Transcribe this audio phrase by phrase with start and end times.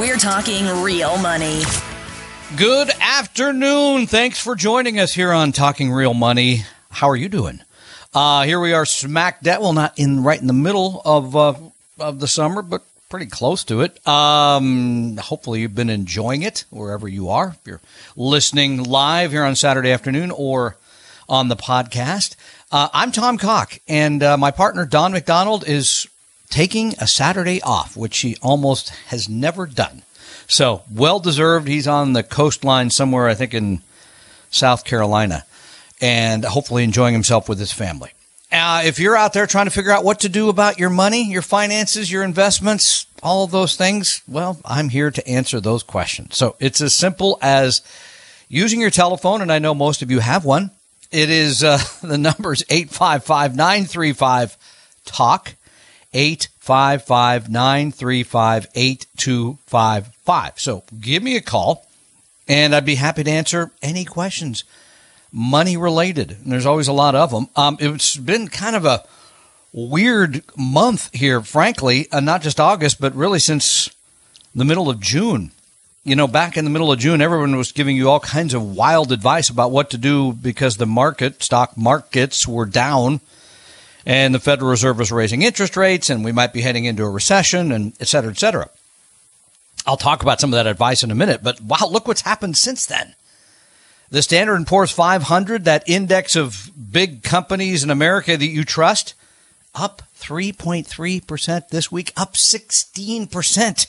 [0.00, 1.60] We're talking real money.
[2.56, 4.06] Good afternoon.
[4.06, 6.62] Thanks for joining us here on Talking Real Money.
[6.88, 7.60] How are you doing?
[8.14, 9.60] Uh, here we are, smack dab.
[9.60, 11.52] Well, not in right in the middle of uh,
[11.98, 14.06] of the summer, but pretty close to it.
[14.08, 17.48] Um, hopefully, you've been enjoying it wherever you are.
[17.60, 17.80] If you're
[18.16, 20.76] listening live here on Saturday afternoon or
[21.28, 22.36] on the podcast,
[22.72, 26.06] uh, I'm Tom Cock, and uh, my partner Don McDonald is
[26.48, 30.02] taking a Saturday off, which he almost has never done.
[30.48, 31.68] So well deserved.
[31.68, 33.80] He's on the coastline somewhere, I think in
[34.50, 35.44] South Carolina,
[36.00, 38.12] and hopefully enjoying himself with his family.
[38.52, 41.24] Uh, if you're out there trying to figure out what to do about your money,
[41.24, 46.36] your finances, your investments, all of those things, well, I'm here to answer those questions.
[46.36, 47.82] So it's as simple as
[48.48, 50.70] using your telephone, and I know most of you have one.
[51.10, 54.56] It is uh, the number is 855 935
[55.04, 55.55] TALK.
[56.16, 60.52] 855 935 8255.
[60.56, 61.86] So give me a call
[62.48, 64.64] and I'd be happy to answer any questions
[65.30, 66.30] money related.
[66.30, 67.48] And there's always a lot of them.
[67.54, 69.04] Um, it's been kind of a
[69.72, 73.90] weird month here, frankly, uh, not just August, but really since
[74.54, 75.50] the middle of June.
[76.04, 78.76] You know, back in the middle of June, everyone was giving you all kinds of
[78.76, 83.20] wild advice about what to do because the market, stock markets, were down
[84.06, 87.10] and the Federal Reserve is raising interest rates, and we might be heading into a
[87.10, 88.70] recession, and et cetera, et cetera.
[89.86, 92.56] I'll talk about some of that advice in a minute, but wow, look what's happened
[92.56, 93.14] since then.
[94.08, 99.14] The Standard & Poor's 500, that index of big companies in America that you trust,
[99.74, 103.86] up 3.3% this week, up 16%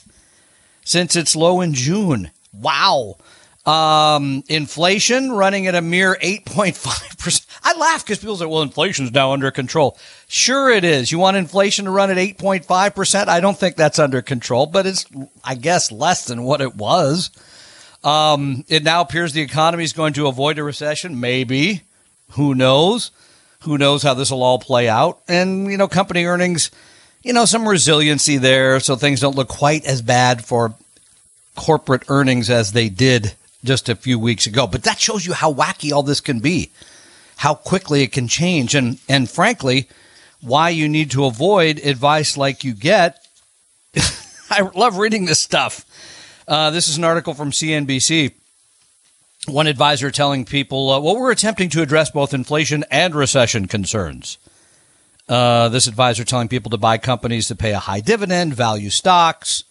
[0.84, 2.30] since its low in June.
[2.52, 3.16] Wow.
[3.68, 7.46] Um, inflation running at a mere 8.5%.
[7.62, 9.98] I laugh because people say, well, inflation's now under control.
[10.26, 11.12] Sure it is.
[11.12, 13.28] You want inflation to run at 8.5%?
[13.28, 15.04] I don't think that's under control, but it's,
[15.44, 17.30] I guess, less than what it was.
[18.02, 21.20] Um, it now appears the economy is going to avoid a recession.
[21.20, 21.82] Maybe.
[22.30, 23.10] Who knows?
[23.60, 25.20] Who knows how this will all play out?
[25.28, 26.70] And, you know, company earnings,
[27.22, 28.80] you know, some resiliency there.
[28.80, 30.74] So things don't look quite as bad for
[31.54, 34.66] corporate earnings as they did just a few weeks ago.
[34.66, 36.70] But that shows you how wacky all this can be,
[37.36, 39.88] how quickly it can change, and and frankly,
[40.40, 43.26] why you need to avoid advice like you get.
[44.50, 45.84] I love reading this stuff.
[46.46, 48.32] Uh, this is an article from CNBC.
[49.46, 54.38] One advisor telling people, uh, well, we're attempting to address both inflation and recession concerns.
[55.28, 59.64] Uh, this advisor telling people to buy companies that pay a high dividend, value stocks,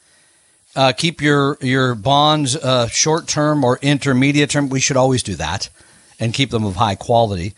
[0.77, 4.69] uh, keep your your bonds uh, short term or intermediate term.
[4.69, 5.69] We should always do that
[6.19, 7.55] and keep them of high quality.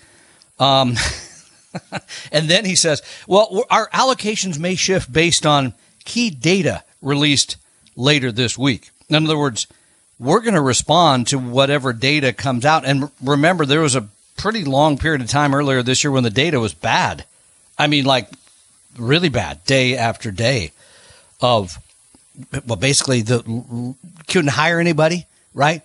[0.57, 0.95] Um,
[2.31, 5.73] and then he says, "Well, our allocations may shift based on
[6.05, 7.57] key data released
[7.97, 9.67] later this week." In other words,
[10.17, 12.85] we're going to respond to whatever data comes out.
[12.85, 14.07] And remember, there was a
[14.37, 17.25] pretty long period of time earlier this year when the data was bad.
[17.77, 18.29] I mean, like
[18.97, 20.71] really bad, day after day
[21.41, 21.77] of
[22.65, 23.95] well, basically the
[24.27, 25.81] couldn't hire anybody, right?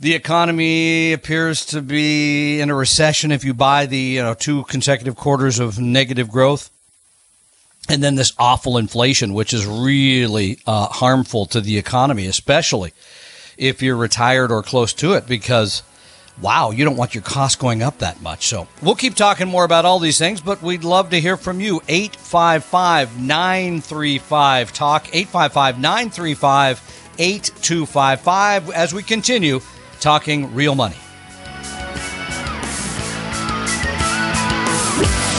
[0.00, 4.64] The economy appears to be in a recession if you buy the you know two
[4.64, 6.70] consecutive quarters of negative growth,
[7.88, 12.92] and then this awful inflation, which is really uh, harmful to the economy, especially
[13.56, 15.82] if you're retired or close to it, because
[16.40, 18.46] wow, you don't want your costs going up that much.
[18.46, 21.60] So we'll keep talking more about all these things, but we'd love to hear from
[21.60, 21.80] you.
[21.88, 29.60] 855 935 Talk, 855 935 8255 as we continue
[30.00, 30.96] talking real money.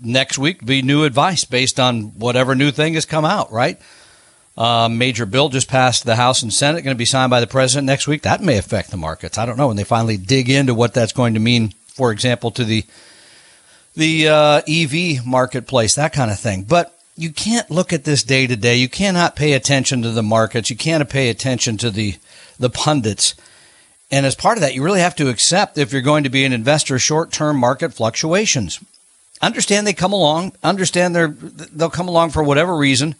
[0.00, 3.80] Next week be new advice based on whatever new thing has come out, right?
[4.58, 7.46] Uh, major bill just passed the House and Senate, going to be signed by the
[7.46, 8.22] president next week.
[8.22, 9.38] That may affect the markets.
[9.38, 11.74] I don't know when they finally dig into what that's going to mean.
[11.86, 12.84] For example, to the
[13.94, 16.64] the uh, EV marketplace, that kind of thing.
[16.64, 18.74] But you can't look at this day to day.
[18.74, 20.70] You cannot pay attention to the markets.
[20.70, 22.16] You can't pay attention to the
[22.58, 23.36] the pundits.
[24.10, 26.44] And as part of that, you really have to accept if you're going to be
[26.44, 28.80] an investor, short term market fluctuations.
[29.40, 33.14] Understand they come along, understand they're, they'll come along for whatever reason,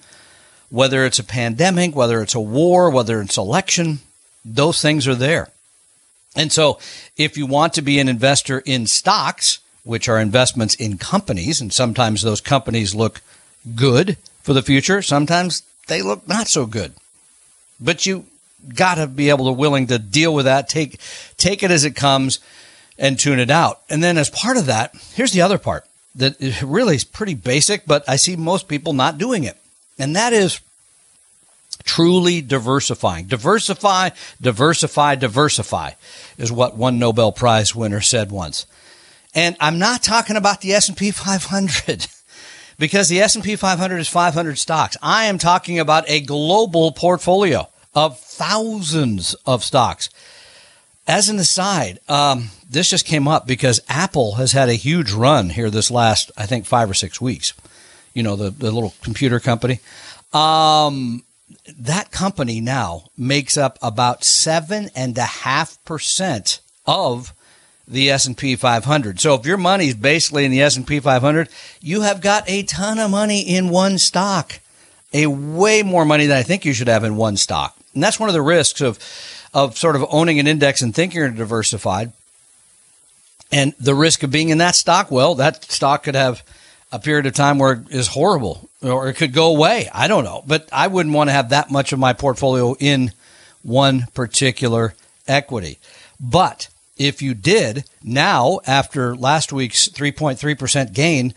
[0.71, 4.01] whether it's a pandemic, whether it's a war, whether it's election,
[4.45, 5.49] those things are there.
[6.37, 6.79] And so
[7.17, 11.73] if you want to be an investor in stocks, which are investments in companies, and
[11.73, 13.23] sometimes those companies look
[13.75, 16.93] good for the future, sometimes they look not so good.
[17.81, 18.27] But you
[18.75, 21.01] got to be able to willing to deal with that, take
[21.37, 22.41] take it as it comes,
[22.99, 23.81] and tune it out.
[23.89, 27.87] And then as part of that, here's the other part that really is pretty basic,
[27.87, 29.57] but I see most people not doing it,
[29.99, 30.61] and that is
[31.85, 33.27] truly diversifying.
[33.27, 34.11] Diversify,
[34.41, 35.93] diversify, diversify
[36.37, 38.67] is what one Nobel Prize winner said once.
[39.35, 42.07] And I'm not talking about the S&P 500
[42.79, 44.97] because the S&P 500 is 500 stocks.
[45.03, 50.11] I am talking about a global portfolio of thousands of stocks.
[51.07, 55.51] As an aside, um, this just came up because Apple has had a huge run
[55.51, 57.55] here this last, I think, five or six weeks.
[58.19, 59.79] You know, the, the little computer company.
[60.33, 61.23] Um,
[61.79, 67.33] that company now makes up about seven and a half percent of
[67.87, 69.21] the S&P 500.
[69.21, 71.49] So if your money is basically in the S&P 500,
[71.81, 74.59] you have got a ton of money in one stock.
[75.13, 77.77] A way more money than I think you should have in one stock.
[77.95, 78.99] And that's one of the risks of,
[79.55, 82.13] of sort of owning an index and thinking you're diversified.
[83.53, 86.43] And the risk of being in that stock, well, that stock could have
[86.91, 89.89] a period of time where it is horrible or it could go away.
[89.93, 90.43] I don't know.
[90.47, 93.13] But I wouldn't want to have that much of my portfolio in
[93.63, 94.95] one particular
[95.27, 95.79] equity.
[96.21, 101.35] But if you did, now after last week's 3.3% gain,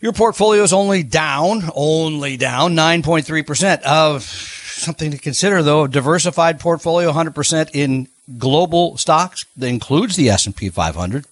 [0.00, 6.60] your portfolio is only down, only down 9.3% of something to consider though a diversified
[6.60, 11.24] portfolio 100% in global stocks that includes the S&P 500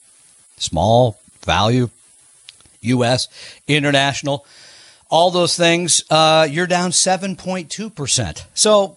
[0.57, 1.91] small value
[2.85, 3.29] US
[3.67, 4.47] international
[5.11, 8.97] all those things uh, you're down 7.2% so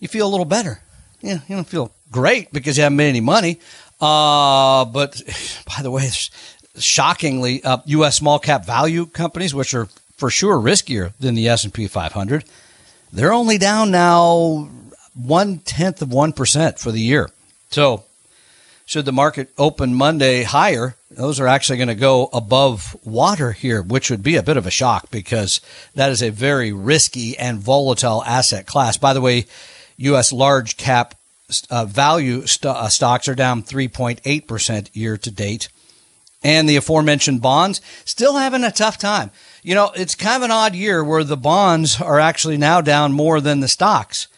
[0.00, 0.80] you feel a little better.
[1.20, 3.60] Yeah you don't feel great because you haven't made any money.
[4.00, 5.22] Uh, but
[5.76, 6.08] by the way
[6.78, 11.86] shockingly uh, US small cap value companies which are for sure riskier than the S&P
[11.86, 12.44] 500
[13.12, 14.70] they're only down now
[15.14, 17.30] one tenth of 1% for the year.
[17.70, 18.04] So,
[18.92, 23.80] should the market open Monday higher, those are actually going to go above water here,
[23.80, 25.62] which would be a bit of a shock because
[25.94, 28.98] that is a very risky and volatile asset class.
[28.98, 29.46] By the way,
[29.96, 30.30] U.S.
[30.30, 31.14] large cap
[31.70, 35.70] uh, value st- uh, stocks are down 3.8% year to date.
[36.44, 39.30] And the aforementioned bonds still having a tough time.
[39.62, 43.14] You know, it's kind of an odd year where the bonds are actually now down
[43.14, 44.28] more than the stocks.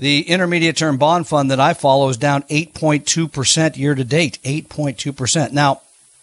[0.00, 5.52] The intermediate term bond fund that I follow is down 8.2% year to date, 8.2%.
[5.52, 5.82] Now,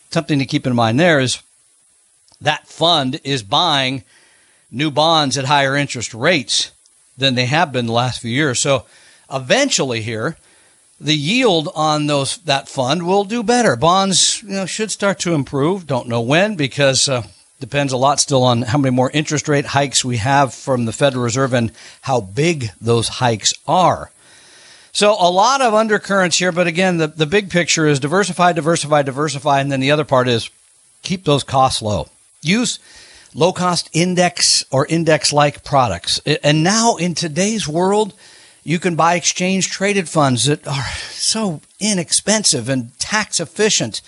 [0.10, 1.44] something to keep in mind there is
[2.42, 4.04] that fund is buying
[4.72, 6.72] new bonds at higher interest rates.
[7.20, 8.60] than they have been the last few years.
[8.60, 8.86] So
[9.32, 10.38] eventually here,
[11.00, 13.76] the yield on those that fund will do better.
[13.76, 15.86] Bonds, you know, should start to improve.
[15.86, 17.24] Don't know when because uh,
[17.60, 20.94] depends a lot still on how many more interest rate hikes we have from the
[20.94, 21.72] Federal Reserve and
[22.02, 24.12] how big those hikes are.
[24.92, 29.04] So a lot of undercurrents here, but again, the, the big picture is diversify, diversify,
[29.04, 30.50] diversify, and then the other part is
[31.04, 32.10] keep those costs low.
[32.42, 32.80] Use
[33.34, 36.20] low cost index or index like products.
[36.44, 38.14] And now in today's world,
[38.64, 44.02] you can buy exchange traded funds that are so inexpensive and tax efficient.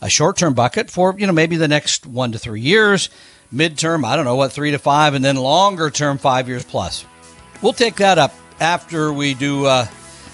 [0.00, 3.08] A short-term bucket for, you know, maybe the next 1 to 3 years,
[3.52, 7.04] midterm, I don't know what, 3 to 5 and then longer term 5 years plus.
[7.62, 9.86] We'll take that up after we do uh,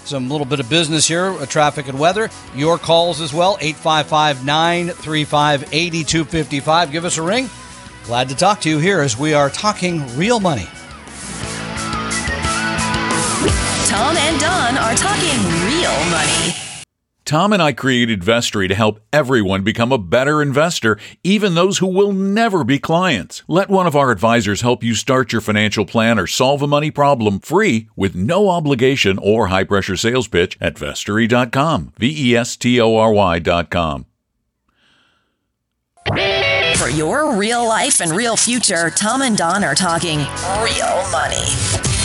[0.04, 2.30] some little bit of business here, uh, traffic and weather.
[2.54, 6.90] Your calls as well, 855 935 8255.
[6.90, 7.50] Give us a ring.
[8.04, 10.66] Glad to talk to you here as we are talking real money.
[13.86, 16.57] Tom and Don are talking real money.
[17.28, 21.86] Tom and I created Vestory to help everyone become a better investor, even those who
[21.86, 23.42] will never be clients.
[23.46, 26.90] Let one of our advisors help you start your financial plan or solve a money
[26.90, 31.92] problem free with no obligation or high pressure sales pitch at vestory.com.
[31.98, 34.06] V E S T O R Y.com.
[36.76, 40.20] For your real life and real future, Tom and Don are talking
[40.62, 41.97] real money.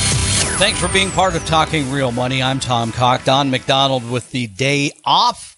[0.57, 2.41] Thanks for being part of Talking Real Money.
[2.41, 5.57] I'm Tom Cock, Don McDonald with the day off.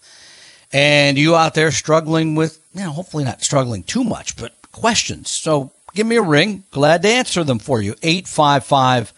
[0.72, 5.30] And you out there struggling with, you know, hopefully not struggling too much, but questions.
[5.30, 6.64] So give me a ring.
[6.70, 7.94] Glad to answer them for you.
[8.02, 9.12] 855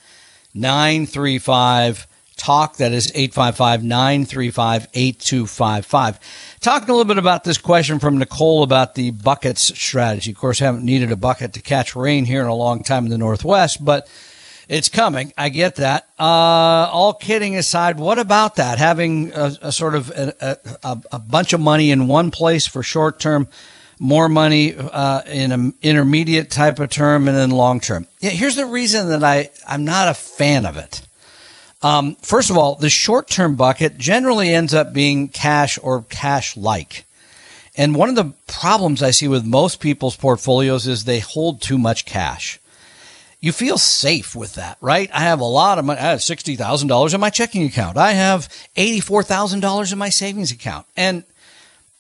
[0.55, 2.07] 935
[2.37, 2.77] Talk.
[2.77, 6.21] That is 855 935 8255.
[6.61, 10.31] Talking a little bit about this question from Nicole about the buckets strategy.
[10.31, 13.11] Of course, haven't needed a bucket to catch rain here in a long time in
[13.11, 14.09] the Northwest, but
[14.69, 15.33] it's coming.
[15.37, 16.09] I get that.
[16.19, 18.79] Uh, all kidding aside, what about that?
[18.79, 22.83] Having a, a sort of a, a, a, bunch of money in one place for
[22.83, 23.49] short term,
[23.99, 28.07] more money uh, in an intermediate type of term, and then long term.
[28.21, 31.03] Yeah, here's the reason that I, I'm not a fan of it.
[31.81, 36.57] Um, first of all, the short term bucket generally ends up being cash or cash
[36.57, 37.07] like.
[37.77, 41.79] And one of the problems I see with most people's portfolios is they hold too
[41.79, 42.59] much cash
[43.41, 45.09] you feel safe with that, right?
[45.13, 46.01] I have a lot of money.
[46.01, 47.97] I have $60,000 in my checking account.
[47.97, 50.87] I have $84,000 in my savings account.
[50.97, 51.23] And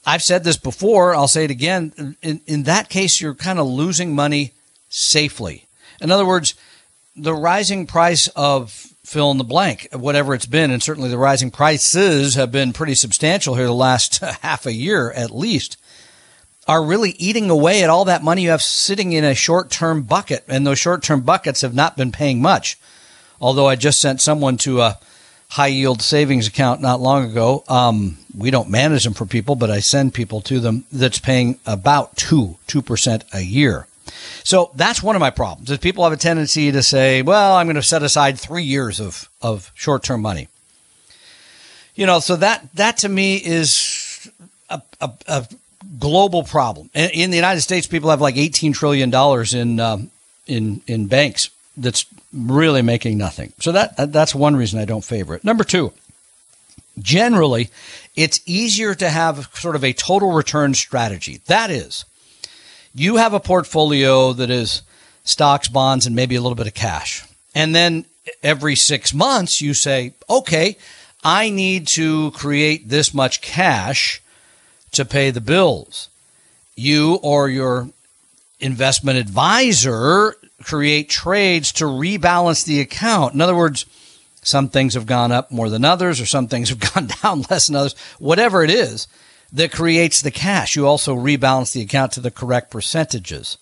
[0.04, 1.14] I've said this before.
[1.14, 2.16] I'll say it again.
[2.22, 4.52] In, in that case, you're kind of losing money
[4.88, 5.66] safely.
[6.00, 6.54] In other words,
[7.14, 8.70] the rising price of
[9.04, 12.94] fill in the blank, whatever it's been, and certainly the rising prices have been pretty
[12.94, 15.76] substantial here the last half a year at least
[16.68, 20.02] are really eating away at all that money you have sitting in a short term
[20.02, 20.44] bucket.
[20.46, 22.78] And those short term buckets have not been paying much.
[23.40, 24.98] Although I just sent someone to a
[25.50, 27.64] high yield savings account not long ago.
[27.68, 31.58] Um, we don't manage them for people, but I send people to them that's paying
[31.66, 33.86] about two, 2% a year.
[34.44, 35.70] So that's one of my problems.
[35.70, 39.00] Is people have a tendency to say, "Well, I'm going to set aside three years
[39.00, 40.48] of of short term money."
[41.94, 44.30] You know, so that that to me is
[44.70, 45.46] a, a, a
[45.98, 46.90] global problem.
[46.94, 50.10] In, the United States, people have like 18 trillion dollars in um,
[50.46, 51.50] in in banks.
[51.76, 53.52] That's really making nothing.
[53.60, 55.44] So that that's one reason I don't favor it.
[55.44, 55.92] Number two,
[56.98, 57.70] generally,
[58.16, 61.40] it's easier to have sort of a total return strategy.
[61.46, 62.04] That is,
[62.94, 64.82] you have a portfolio that is
[65.24, 67.24] stocks, bonds, and maybe a little bit of cash.
[67.54, 68.04] And then
[68.42, 70.76] every six months, you say, okay,
[71.22, 74.22] I need to create this much cash
[74.92, 76.08] to pay the bills.
[76.76, 77.88] You or your
[78.60, 83.34] investment advisor create trades to rebalance the account.
[83.34, 83.86] In other words,
[84.42, 87.66] some things have gone up more than others, or some things have gone down less
[87.66, 87.94] than others.
[88.18, 89.08] Whatever it is
[89.52, 93.58] that creates the cash, you also rebalance the account to the correct percentages.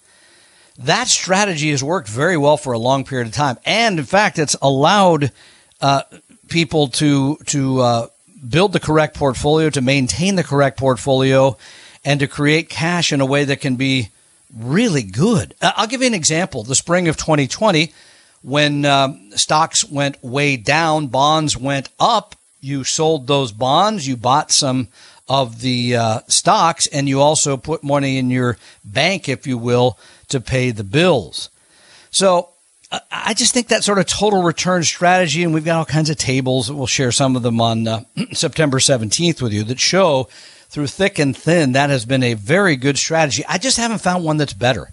[0.79, 4.39] That strategy has worked very well for a long period of time, and in fact,
[4.39, 5.33] it's allowed
[5.81, 6.03] uh,
[6.49, 8.07] people to to uh,
[8.49, 11.57] build the correct portfolio, to maintain the correct portfolio,
[12.05, 14.11] and to create cash in a way that can be
[14.57, 15.55] really good.
[15.61, 16.63] I'll give you an example.
[16.63, 17.93] The spring of 2020,
[18.43, 22.37] when um, stocks went way down, bonds went up.
[22.61, 24.07] You sold those bonds.
[24.07, 24.89] You bought some
[25.29, 29.99] of the uh, stocks, and you also put money in your bank, if you will,
[30.29, 31.51] to pay the bills.
[32.11, 32.51] So
[33.11, 36.17] I just think that sort of total return strategy, and we've got all kinds of
[36.17, 36.69] tables.
[36.69, 40.29] That we'll share some of them on uh, September 17th with you that show
[40.69, 43.45] through thick and thin that has been a very good strategy.
[43.49, 44.93] I just haven't found one that's better.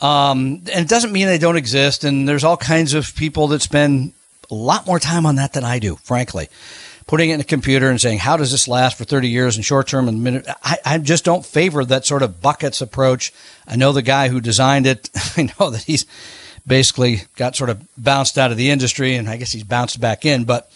[0.00, 2.04] Um, and it doesn't mean they don't exist.
[2.04, 4.12] And there's all kinds of people that spend
[4.50, 6.48] a lot more time on that than I do, frankly.
[7.06, 9.62] Putting it in a computer and saying, how does this last for 30 years in
[9.62, 10.46] short term and minute?
[10.62, 13.32] I, I just don't favor that sort of buckets approach.
[13.66, 15.08] I know the guy who designed it.
[15.36, 16.04] I know that he's
[16.68, 20.24] basically got sort of bounced out of the industry, and I guess he's bounced back
[20.24, 20.44] in.
[20.44, 20.70] But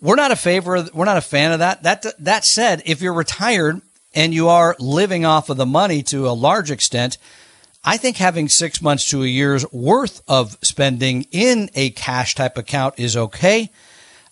[0.00, 0.86] we're not a favor.
[0.92, 1.82] We're not a fan of that.
[1.84, 3.80] That that said, if you're retired
[4.14, 7.18] and you are living off of the money to a large extent,
[7.84, 12.58] I think having six months to a year's worth of spending in a cash type
[12.58, 13.70] account is okay.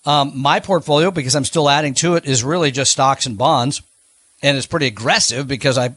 [0.04, 3.82] Um, my portfolio, because I'm still adding to it, is really just stocks and bonds,
[4.42, 5.96] and it's pretty aggressive because I'm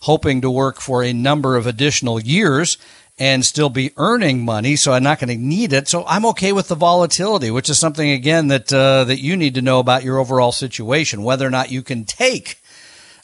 [0.00, 2.78] hoping to work for a number of additional years
[3.18, 4.76] and still be earning money.
[4.76, 5.88] So I'm not going to need it.
[5.88, 9.54] So I'm okay with the volatility, which is something again that uh, that you need
[9.54, 12.58] to know about your overall situation, whether or not you can take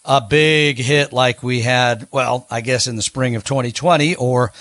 [0.04, 2.08] a big hit like we had.
[2.10, 4.52] Well, I guess in the spring of 2020 or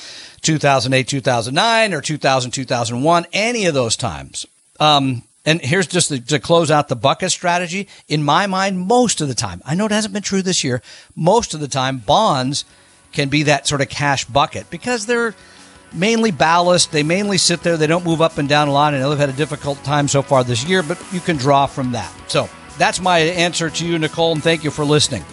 [0.41, 4.45] 2008, 2009, or 2000, 2001, any of those times.
[4.79, 7.87] Um, and here's just the, to close out the bucket strategy.
[8.09, 10.81] In my mind, most of the time, I know it hasn't been true this year.
[11.15, 12.65] Most of the time, bonds
[13.11, 15.35] can be that sort of cash bucket because they're
[15.93, 16.91] mainly ballast.
[16.91, 17.77] They mainly sit there.
[17.77, 18.93] They don't move up and down a lot.
[18.93, 21.65] I know they've had a difficult time so far this year, but you can draw
[21.65, 22.13] from that.
[22.29, 25.23] So that's my answer to you, Nicole, and thank you for listening.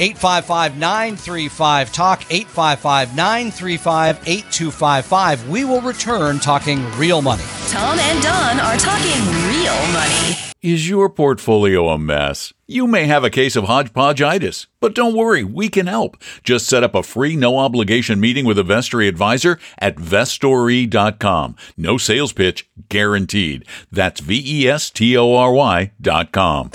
[0.00, 5.48] 855 935 Talk, 855 935 8255.
[5.48, 7.42] We will return talking real money.
[7.68, 10.47] Tom and Don are talking real money.
[10.60, 12.52] Is your portfolio a mess?
[12.66, 16.16] You may have a case of hodgepodgeitis, but don't worry, we can help.
[16.42, 21.54] Just set up a free, no obligation meeting with a Vestory advisor at vestory.com.
[21.76, 23.66] No sales pitch guaranteed.
[23.92, 26.70] That's V E S T O R Y.com.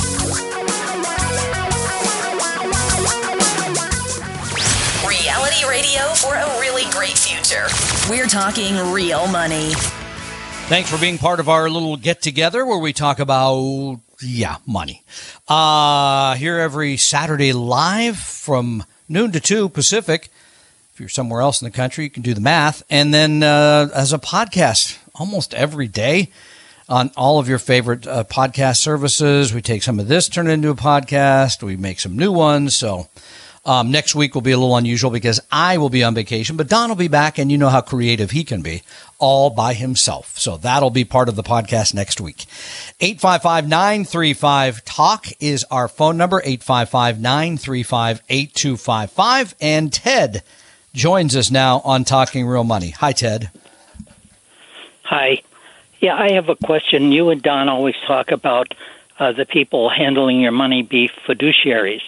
[5.05, 7.67] Reality radio for a really great future.
[8.09, 9.73] We're talking real money.
[10.67, 15.03] Thanks for being part of our little get together where we talk about, yeah, money.
[15.47, 20.29] Uh, here every Saturday live from noon to 2 Pacific.
[20.93, 22.81] If you're somewhere else in the country, you can do the math.
[22.89, 26.31] And then uh, as a podcast almost every day
[26.89, 29.53] on all of your favorite uh, podcast services.
[29.53, 31.61] We take some of this, turn it into a podcast.
[31.61, 32.75] We make some new ones.
[32.75, 33.09] So
[33.65, 36.67] um, next week will be a little unusual because I will be on vacation, but
[36.67, 38.83] Don will be back, and you know how creative he can be
[39.19, 40.37] all by himself.
[40.37, 42.45] So that'll be part of the podcast next week.
[42.99, 49.55] 855 935 TALK is our phone number 855 935 8255.
[49.61, 50.43] And Ted
[50.93, 52.89] joins us now on Talking Real Money.
[52.89, 53.49] Hi, Ted.
[55.03, 55.41] Hi.
[56.01, 57.13] Yeah, I have a question.
[57.13, 58.73] You and Don always talk about
[59.19, 62.01] uh, the people handling your money be fiduciaries.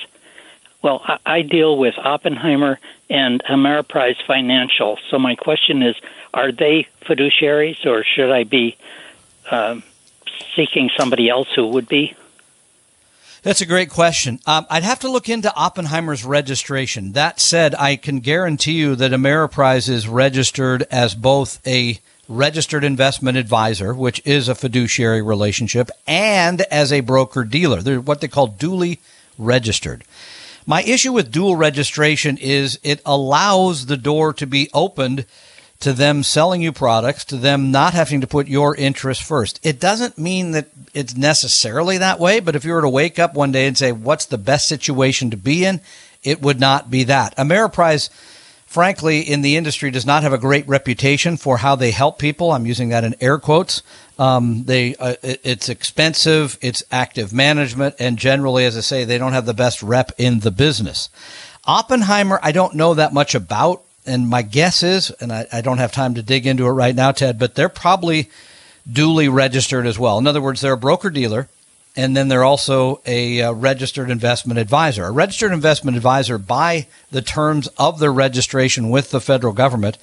[0.86, 5.00] Well, I, I deal with Oppenheimer and Ameriprise Financial.
[5.10, 5.96] So my question is,
[6.32, 8.78] are they fiduciaries, or should I be
[9.50, 9.82] um,
[10.56, 12.14] seeking somebody else who would be?
[13.42, 14.40] That's a great question.
[14.46, 17.14] Um, I'd have to look into Oppenheimer's registration.
[17.14, 23.40] That said, I can guarantee you that Ameriprise is registered as both a registered investment
[23.40, 27.82] advisor, which is a fiduciary relationship, and as a broker dealer.
[27.82, 29.00] They're what they call duly
[29.40, 30.04] registered.
[30.66, 35.26] My issue with dual registration is it allows the door to be opened
[35.82, 39.60] to them selling you products, to them not having to put your interest first.
[39.62, 43.36] It doesn't mean that it's necessarily that way, but if you were to wake up
[43.36, 45.82] one day and say, what's the best situation to be in?
[46.24, 47.38] It would not be that.
[47.38, 48.10] Ameriprise,
[48.66, 52.52] frankly, in the industry does not have a great reputation for how they help people.
[52.52, 53.84] I'm using that in air quotes.
[54.18, 59.18] Um, they, uh, it, it's expensive, it's active management, and generally, as I say, they
[59.18, 61.10] don't have the best rep in the business.
[61.66, 65.80] Oppenheimer, I don't know that much about and my guess is, and I, I, don't
[65.80, 68.30] have time to dig into it right now, Ted, but they're probably
[68.92, 70.18] duly registered as well.
[70.18, 71.50] In other words, they're a broker dealer,
[71.96, 75.06] and then they're also a uh, registered investment advisor.
[75.06, 79.98] A registered investment advisor, by the terms of their registration with the federal government,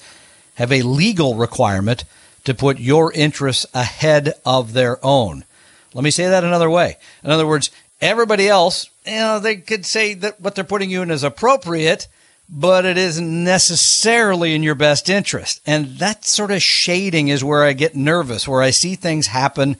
[0.55, 2.03] have a legal requirement
[2.45, 5.45] to put your interests ahead of their own.
[5.93, 6.97] Let me say that another way.
[7.23, 11.01] In other words, everybody else, you know, they could say that what they're putting you
[11.01, 12.07] in is appropriate
[12.49, 15.61] but it isn't necessarily in your best interest.
[15.65, 19.77] And that sort of shading is where I get nervous, where I see things happen.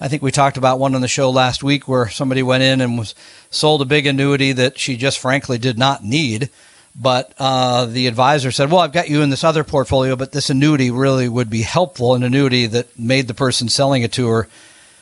[0.00, 2.80] I think we talked about one on the show last week where somebody went in
[2.80, 3.14] and was
[3.50, 6.50] sold a big annuity that she just frankly did not need.
[7.00, 10.50] But uh, the advisor said, Well, I've got you in this other portfolio, but this
[10.50, 14.48] annuity really would be helpful an annuity that made the person selling it to her,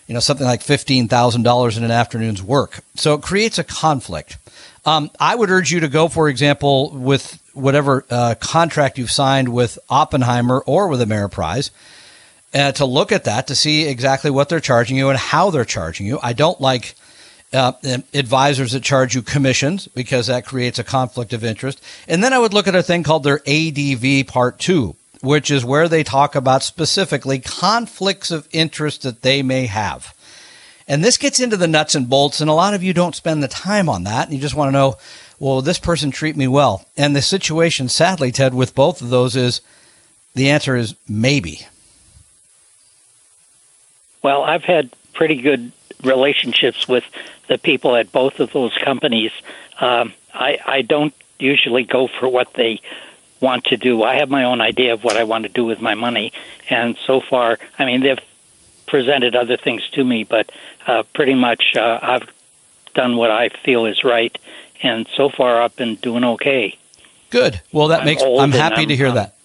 [0.07, 2.81] you know, something like $15,000 in an afternoon's work.
[2.97, 4.37] So it creates a conflict.
[4.85, 9.49] Um, I would urge you to go, for example, with whatever uh, contract you've signed
[9.49, 11.71] with Oppenheimer or with Ameriprise,
[12.55, 15.65] uh, to look at that to see exactly what they're charging you and how they're
[15.65, 16.19] charging you.
[16.23, 16.95] I don't like
[17.53, 17.73] uh,
[18.13, 21.81] advisors that charge you commissions because that creates a conflict of interest.
[22.09, 25.65] And then I would look at a thing called their ADV Part 2, which is
[25.65, 30.15] where they talk about specifically conflicts of interest that they may have.
[30.89, 33.43] And this gets into the nuts and bolts, and a lot of you don't spend
[33.43, 34.27] the time on that.
[34.27, 34.97] And you just want to know,
[35.41, 36.87] well, this person treat me well?
[36.97, 39.61] And the situation, sadly, Ted, with both of those is
[40.35, 41.67] the answer is maybe.
[44.23, 47.05] Well, I've had pretty good relationships with
[47.49, 49.33] the people at both of those companies.
[49.81, 52.81] Um, I, I don't usually go for what they
[53.41, 54.03] want to do.
[54.03, 56.33] I have my own idea of what I want to do with my money,
[56.71, 58.19] and so far, I mean, they've
[58.87, 60.51] presented other things to me, but
[60.87, 62.29] uh, pretty much uh, I've
[62.95, 64.37] done what I feel is right,
[64.83, 66.79] and so far I've been doing okay.
[67.31, 67.61] Good.
[67.73, 68.23] Well, that I'm makes.
[68.23, 69.37] I'm happy I'm, to hear I'm, that.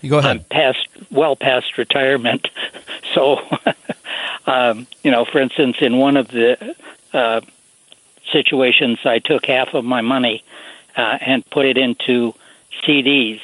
[0.00, 0.30] You go ahead.
[0.30, 2.48] I'm past, well past retirement,
[3.14, 3.40] so
[4.46, 6.74] um, you know, for instance, in one of the
[7.12, 7.40] uh,
[8.32, 10.44] situations, I took half of my money
[10.96, 12.34] uh, and put it into
[12.86, 13.40] CDs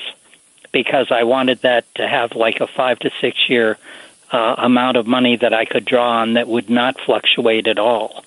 [0.72, 3.78] because I wanted that to have like a five to six year
[4.30, 8.24] uh, amount of money that I could draw on that would not fluctuate at all.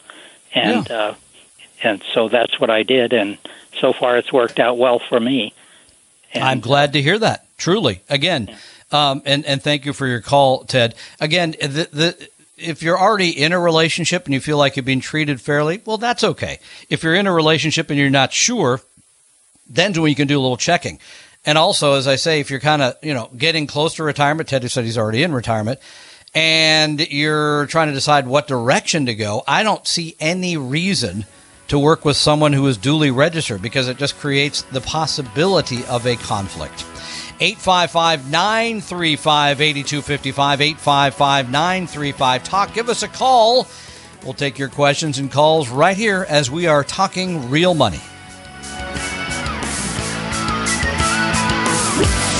[0.53, 0.95] And yeah.
[0.95, 1.15] uh,
[1.81, 3.37] and so that's what I did, and
[3.77, 5.53] so far it's worked out well for me.
[6.33, 7.45] And, I'm glad to hear that.
[7.57, 8.57] Truly, again, yeah.
[8.93, 10.95] Um, and and thank you for your call, Ted.
[11.19, 15.01] Again, the, the if you're already in a relationship and you feel like you're being
[15.01, 16.59] treated fairly, well, that's okay.
[16.89, 18.81] If you're in a relationship and you're not sure,
[19.69, 20.99] then's when you can do a little checking.
[21.45, 24.47] And also, as I say, if you're kind of, you know, getting close to retirement,
[24.47, 25.79] Teddy said he's already in retirement,
[26.33, 31.25] and you're trying to decide what direction to go, I don't see any reason
[31.67, 36.05] to work with someone who is duly registered because it just creates the possibility of
[36.05, 36.85] a conflict.
[37.43, 40.61] 855 935 8255.
[40.61, 42.73] 855 935 Talk.
[42.73, 43.67] Give us a call.
[44.23, 47.99] We'll take your questions and calls right here as we are talking real money.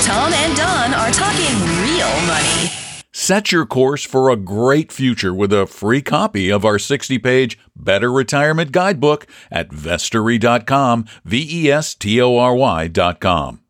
[0.04, 2.70] Tom and Don are talking real money.
[3.12, 7.58] Set your course for a great future with a free copy of our 60 page
[7.76, 13.60] Better Retirement Guidebook at vestory.com, V E S T O R Y.com.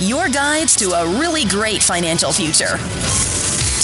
[0.00, 2.78] Your guides to a really great financial future.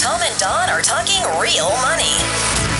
[0.01, 2.17] Tom and Don are talking real money.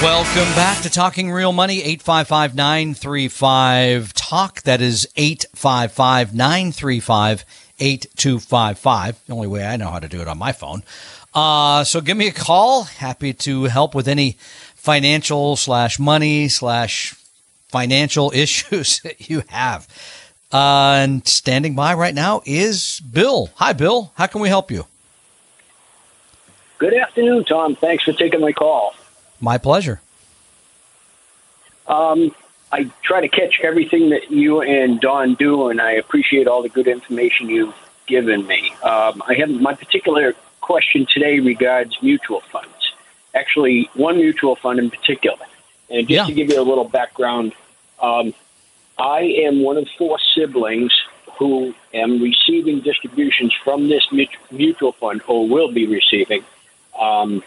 [0.01, 4.63] Welcome back to Talking Real Money, 855 935 Talk.
[4.63, 7.45] That is 855 935
[7.79, 9.25] 8255.
[9.27, 10.81] The only way I know how to do it on my phone.
[11.31, 12.85] Uh, so give me a call.
[12.85, 14.37] Happy to help with any
[14.73, 17.13] financial slash money slash
[17.67, 19.87] financial issues that you have.
[20.51, 23.49] Uh, and standing by right now is Bill.
[23.55, 24.11] Hi, Bill.
[24.15, 24.85] How can we help you?
[26.77, 27.75] Good afternoon, Tom.
[27.75, 28.93] Thanks for taking my call.
[29.41, 29.99] My pleasure.
[31.87, 32.33] Um,
[32.71, 36.69] I try to catch everything that you and Don do, and I appreciate all the
[36.69, 38.71] good information you've given me.
[38.83, 42.93] Um, I have my particular question today regards mutual funds.
[43.35, 45.45] Actually, one mutual fund in particular.
[45.89, 46.25] And just Yeah.
[46.25, 47.53] to give you a little background,
[48.01, 48.33] um,
[48.99, 50.91] I am one of four siblings
[51.37, 54.07] who am receiving distributions from this
[54.51, 56.43] mutual fund, or will be receiving.
[56.99, 57.43] Um,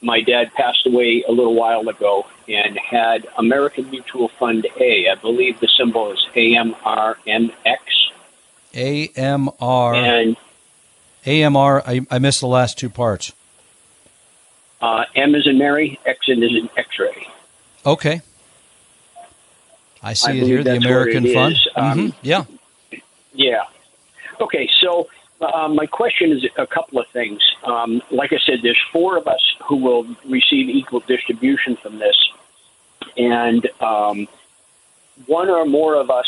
[0.00, 5.08] my dad passed away a little while ago and had American Mutual Fund A.
[5.08, 7.78] I believe the symbol is AMRMX.
[8.74, 9.94] AMR.
[9.94, 10.36] And
[11.26, 13.32] AMR, I, I missed the last two parts.
[14.80, 17.28] uh, M is in Mary, X is in X-ray.
[17.86, 18.22] Okay.
[20.02, 21.56] I see I it here, the American it Fund.
[21.76, 22.44] Um, Mhm, Yeah.
[23.34, 23.62] Yeah.
[24.40, 25.08] Okay, so
[25.40, 27.40] uh, my question is a couple of things.
[27.64, 32.16] Um, like I said, there's four of us who will receive equal distribution from this,
[33.16, 34.28] and um,
[35.26, 36.26] one or more of us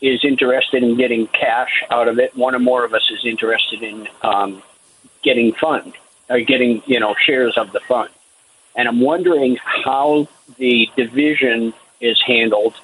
[0.00, 2.36] is interested in getting cash out of it.
[2.36, 4.62] One or more of us is interested in um,
[5.22, 5.94] getting fund
[6.28, 8.10] or getting you know shares of the fund.
[8.76, 12.74] And I'm wondering how the division is handled,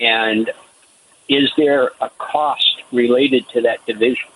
[0.00, 0.50] and
[1.28, 4.28] is there a cost related to that division?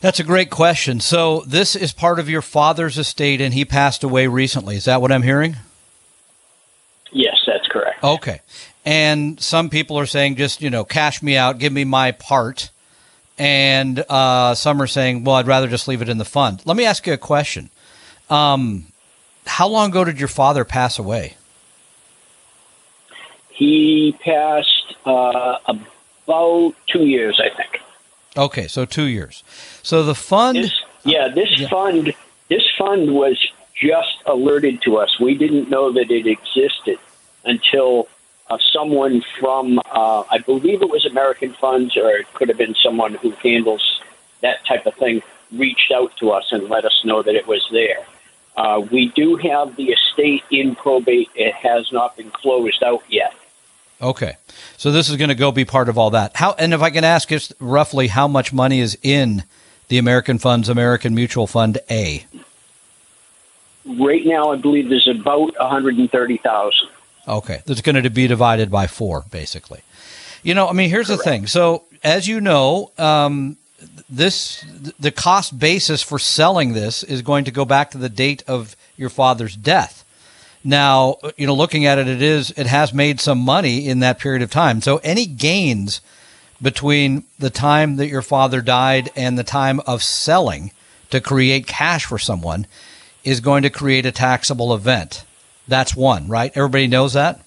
[0.00, 0.98] That's a great question.
[0.98, 4.74] So, this is part of your father's estate, and he passed away recently.
[4.74, 5.56] Is that what I'm hearing?
[7.12, 8.02] Yes, that's correct.
[8.02, 8.40] Okay.
[8.84, 12.70] And some people are saying, just, you know, cash me out, give me my part.
[13.38, 16.62] And uh, some are saying, well, I'd rather just leave it in the fund.
[16.64, 17.70] Let me ask you a question.
[18.28, 18.86] Um,
[19.46, 21.36] how long ago did your father pass away?
[23.52, 27.80] He passed uh, about two years, I think.
[28.36, 29.44] Okay, so two years.
[29.82, 30.58] So the fund.
[30.58, 30.72] This,
[31.04, 31.68] yeah, this Yeah.
[31.68, 32.14] fund,
[32.48, 33.38] this fund was
[33.74, 35.18] just alerted to us.
[35.20, 36.98] We didn't know that it existed
[37.44, 38.08] until
[38.48, 42.74] uh, someone from, uh, I believe it was American Funds, or it could have been
[42.82, 44.00] someone who handles
[44.40, 47.66] that type of thing, reached out to us and let us know that it was
[47.70, 48.04] there.
[48.56, 51.30] Uh, we do have the estate in probate.
[51.34, 53.34] It has not been closed out yet.
[54.02, 54.36] Okay,
[54.76, 56.36] so this is going to go be part of all that.
[56.36, 59.44] How and if I can ask, just roughly how much money is in
[59.88, 62.26] the American Funds American Mutual Fund A?
[63.84, 66.88] Right now, I believe there's about 130,000.
[67.28, 69.82] Okay, that's going to be divided by four, basically.
[70.42, 71.46] You know, I mean, here's the thing.
[71.46, 73.56] So, as you know, um,
[74.10, 74.64] this
[74.98, 78.76] the cost basis for selling this is going to go back to the date of
[78.96, 80.01] your father's death.
[80.64, 84.18] Now, you know, looking at it, it is it has made some money in that
[84.18, 84.80] period of time.
[84.80, 86.00] So, any gains
[86.60, 90.70] between the time that your father died and the time of selling
[91.10, 92.66] to create cash for someone
[93.24, 95.24] is going to create a taxable event.
[95.66, 96.52] That's one, right?
[96.54, 97.40] Everybody knows that?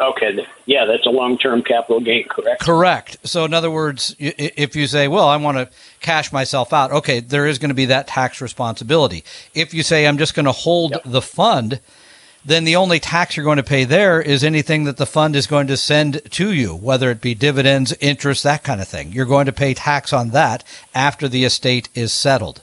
[0.00, 2.60] Okay, yeah, that's a long-term capital gain, correct?
[2.60, 3.18] Correct.
[3.22, 5.68] So, in other words, if you say, well, I want to
[6.00, 9.22] cash myself out, okay, there is going to be that tax responsibility.
[9.54, 11.02] If you say, I'm just going to hold Yep.
[11.04, 11.80] the fund,
[12.44, 15.46] then the only tax you're going to pay there is anything that the fund is
[15.46, 19.12] going to send to you, whether it be dividends, interest, that kind of thing.
[19.12, 22.62] You're going to pay tax on that after the estate is settled.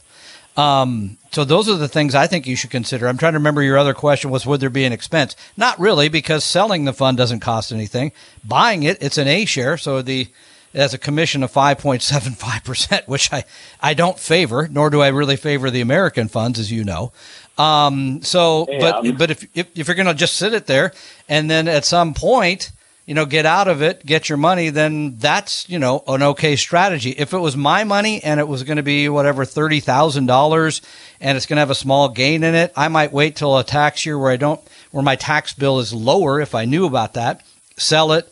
[0.58, 3.08] Um, so those are the things I think you should consider.
[3.08, 5.36] I'm trying to remember your other question was would there be an expense?
[5.56, 8.12] Not really, because selling the fund doesn't cost anything.
[8.44, 10.28] Buying it, it's an A share, so the
[10.72, 13.44] it has a commission of 5.75%, which I,
[13.82, 17.12] I don't favor, nor do I really favor the American funds, as you know.
[17.60, 18.80] Um, so, Yeah.
[19.02, 20.94] but but if, if if you're going to just sit it there
[21.28, 22.72] and then at some point,
[23.06, 26.56] you know, get out of it, get your money, then that's you know an okay
[26.56, 27.10] strategy.
[27.12, 30.82] If it was my money and it was going to be whatever thirty thousand dollars
[31.20, 33.64] and it's going to have a small gain in it, I might wait till a
[33.64, 37.14] tax year where I don't where my tax bill is lower if I knew about
[37.16, 37.44] that,
[37.78, 38.32] sell it,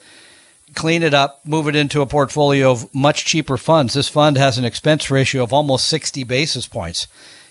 [0.74, 3.94] clean it up, move it into a portfolio of much cheaper funds.
[3.94, 7.08] This fund has an expense ratio of almost 60 basis points.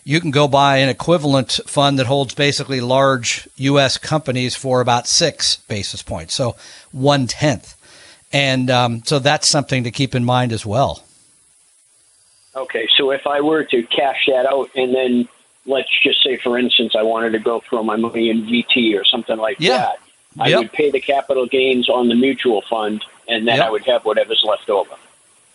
[0.09, 3.99] You can go buy an equivalent fund that holds basically large U.S.
[3.99, 6.55] companies for about six basis points, so
[6.93, 7.75] one tenth.
[8.33, 11.03] And um, so that's something to keep in mind as well.
[12.55, 15.29] Okay, so if I were to cash that out and then
[15.67, 19.05] let's just say, for instance, I wanted to go throw my money in VT or
[19.05, 19.79] something like Yeah.
[19.79, 19.99] that,
[20.39, 20.59] I Yep.
[20.61, 23.67] would pay the capital gains on the mutual fund, and then Yep.
[23.67, 24.95] I would have whatever's left over.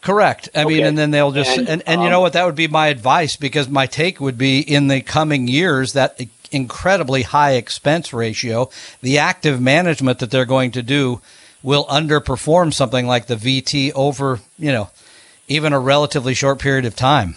[0.01, 0.49] Correct.
[0.55, 2.33] I mean, and then they'll just And, and, and, you um, know what?
[2.33, 6.19] That would be my advice because my take would be in the coming years that
[6.51, 8.69] incredibly high expense ratio,
[9.01, 11.21] the active management that they're going to do
[11.63, 14.89] will underperform something like the VT over you know
[15.47, 17.35] even a relatively short period of time.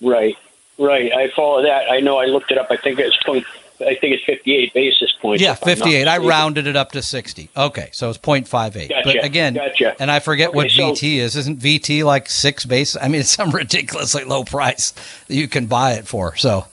[0.00, 0.36] Right,
[0.78, 1.12] right.
[1.12, 1.90] I follow that.
[1.90, 2.18] I know.
[2.18, 2.68] I looked it up.
[2.70, 3.44] I think it's point.
[3.82, 5.42] I think it's 58 basis points.
[5.42, 6.06] Yeah, 58.
[6.08, 7.48] I rounded it up to 60.
[7.56, 8.88] Okay, so it's 0.58.
[8.88, 9.94] Gotcha, but again, gotcha.
[10.00, 11.36] and I forget Okay, what so- VT is.
[11.36, 12.96] Isn't VT like six base?
[12.96, 14.92] I mean, it's some ridiculously low price
[15.28, 16.36] that you can buy it for.
[16.36, 16.66] So,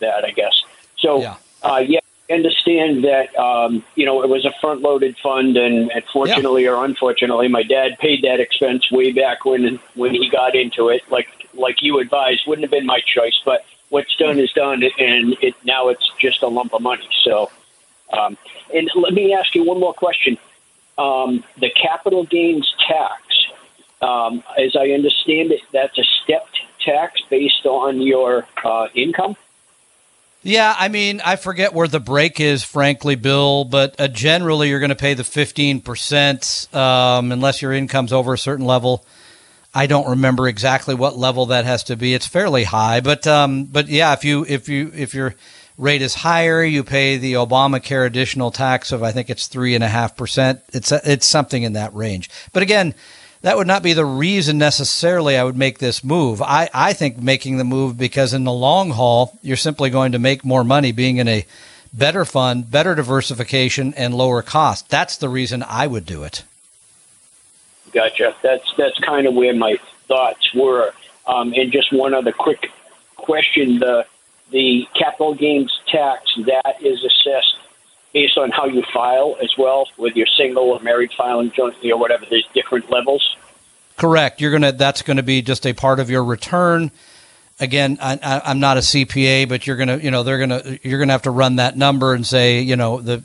[0.00, 0.52] that, I guess.
[0.98, 1.36] So, Yeah.
[1.62, 5.90] uh, yeah, I understand that, um, you know, it was a front loaded fund, and,
[5.92, 10.54] and fortunately or unfortunately, my dad paid that expense way back when when he got
[10.54, 11.02] into it.
[11.10, 15.36] Like like you advised, wouldn't have been my choice, but what's done is done, and
[15.40, 17.08] it now it's just a lump of money.
[17.22, 17.48] So,
[18.12, 18.36] um,
[18.74, 20.36] and let me ask you one more question.
[20.98, 23.22] Um, the capital gains tax,
[24.02, 29.36] um, as I understand it, that's a stepped tax based on your uh, income.
[30.42, 34.80] yeah, I mean, I forget where the break is, frankly, Bill, but uh, generally you're
[34.80, 39.06] going to pay the 15% um, unless your income's over a certain level.
[39.74, 42.14] I don't remember exactly what level that has to be.
[42.14, 45.34] It's fairly high, but um, but yeah, if you if you if your
[45.76, 49.82] rate is higher, you pay the Obamacare additional tax of I think it's three and
[49.82, 50.60] a half percent.
[50.72, 52.30] It's it's something in that range.
[52.52, 52.94] But again,
[53.42, 56.40] that would not be the reason necessarily I would make this move.
[56.40, 60.20] I I think making the move because in the long haul, you're simply going to
[60.20, 61.46] make more money being in a
[61.92, 64.88] better fund, better diversification, and lower cost.
[64.88, 66.44] That's the reason I would do it.
[67.94, 68.34] Gotcha.
[68.42, 69.78] That's that's kind of where my
[70.08, 70.92] thoughts were.
[71.26, 72.70] Um, and just one other quick
[73.16, 74.04] question: the
[74.50, 77.56] the capital gains tax that is assessed
[78.12, 81.98] based on how you file as well, with your single or married filing jointly or
[81.98, 82.26] whatever.
[82.28, 83.36] There's different levels.
[83.96, 84.40] Correct.
[84.40, 84.72] You're gonna.
[84.72, 86.90] That's going to be just a part of your return.
[87.60, 91.12] Again, I, I'm not a CPA, but you're gonna, you know, they're gonna, you're gonna
[91.12, 93.22] have to run that number and say, you know, the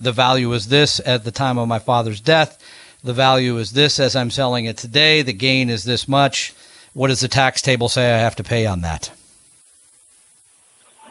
[0.00, 2.58] the value is this at the time of my father's death.
[3.02, 5.22] The value is this as I'm selling it today.
[5.22, 6.54] The gain is this much.
[6.92, 9.10] What does the tax table say I have to pay on that?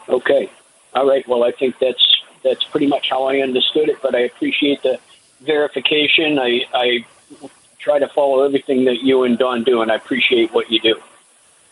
[0.08, 0.50] Okay.
[0.94, 1.26] All right.
[1.26, 2.04] Well, I think that's
[2.42, 4.00] that's pretty much how I understood it.
[4.02, 4.98] But I appreciate the
[5.40, 6.38] verification.
[6.38, 7.04] I I
[7.78, 11.00] try to follow everything that you and Don do, and I appreciate what you do.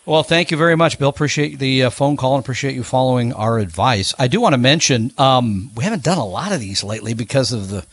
[0.07, 1.11] Well, thank you very much, Bill.
[1.11, 4.15] Appreciate the uh, phone call and appreciate you following our advice.
[4.19, 7.53] I do want to mention um, we haven't done a lot of these lately because
[7.53, 7.85] of the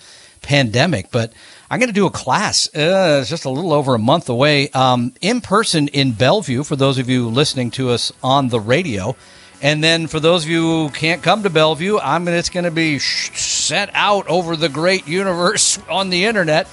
[0.41, 1.33] pandemic, but
[1.69, 2.67] I'm going to do a class.
[2.75, 6.75] Uh, it's just a little over a month away um, in person in Bellevue for
[6.75, 9.15] those of you listening to us on the radio.
[9.61, 12.71] And then for those of you who can't come to Bellevue, I'm it's going to
[12.71, 16.67] be sent out over the great universe on the internet.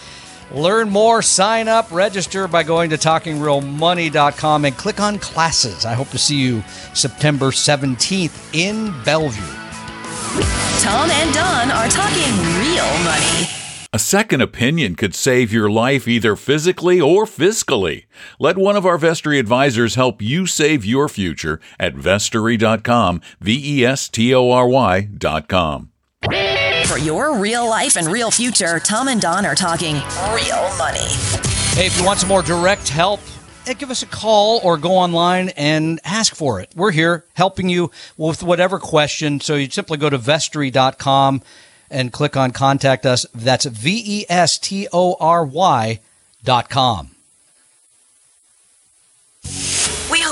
[0.50, 5.86] Learn more, sign up, register by going to talkingrealmoney.com and click on classes.
[5.86, 9.40] I hope to see you September 17th in Bellevue.
[10.80, 13.61] Tom and Don are talking real money.
[13.94, 18.06] A second opinion could save your life either physically or fiscally.
[18.38, 23.84] Let one of our Vestory advisors help you save your future at vestory.com, V E
[23.84, 25.90] S T O R Y.com.
[26.86, 29.96] For your real life and real future, Tom and Don are talking
[30.32, 31.10] real money.
[31.74, 33.20] Hey, if you want some more direct help,
[33.66, 36.72] eh, give us a call or go online and ask for it.
[36.74, 39.38] We're here helping you with whatever question.
[39.40, 41.42] So you simply go to vestory.com
[41.92, 43.26] and click on contact us.
[43.34, 46.00] That's V E S T O R Y
[46.42, 47.10] dot com.